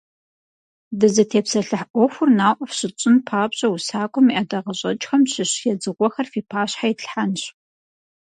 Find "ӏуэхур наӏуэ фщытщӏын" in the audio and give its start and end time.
1.91-3.15